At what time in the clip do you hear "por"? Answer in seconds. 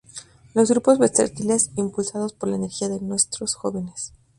2.33-2.49